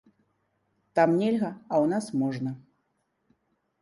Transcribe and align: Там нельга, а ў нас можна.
Там 0.99 1.09
нельга, 1.19 1.51
а 1.51 1.73
ў 1.83 1.85
нас 1.93 2.05
можна. 2.23 2.51